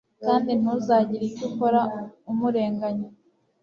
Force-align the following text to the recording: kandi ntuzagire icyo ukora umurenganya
kandi 0.25 0.49
ntuzagire 0.59 1.23
icyo 1.29 1.43
ukora 1.49 1.79
umurenganya 2.31 3.09